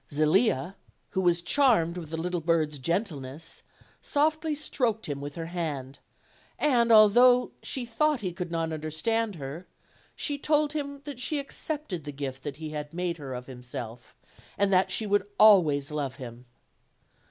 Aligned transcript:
Zelia, 0.11 0.77
who 1.11 1.21
was 1.21 1.43
charmed 1.43 1.95
with 1.95 2.09
the 2.09 2.17
little 2.17 2.41
bird's 2.41 2.79
gentleness, 2.79 3.61
softly 4.01 4.55
stroked 4.55 5.05
him 5.05 5.21
with 5.21 5.35
her 5.35 5.45
hand, 5.45 5.99
and 6.57 6.91
although 6.91 7.51
she 7.61 7.85
thought 7.85 8.21
he 8.21 8.33
could 8.33 8.49
not 8.49 8.71
under 8.73 8.89
stand 8.89 9.35
her, 9.35 9.67
she 10.15 10.39
told 10.39 10.73
him 10.73 11.03
that 11.05 11.19
she 11.19 11.37
accepted 11.37 12.03
the 12.03 12.11
gift 12.11 12.41
that 12.41 12.55
he 12.57 12.75
made 12.91 13.17
her 13.17 13.35
of 13.35 13.45
himself, 13.45 14.15
and 14.57 14.73
that 14.73 14.89
she 14.89 15.05
would 15.05 15.27
always 15.39 15.91
love 15.91 16.15
him. 16.15 16.45